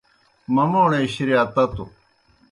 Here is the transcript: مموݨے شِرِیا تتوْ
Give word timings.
مموݨے 0.53 1.01
شِرِیا 1.13 1.43
تتوْ 1.53 1.85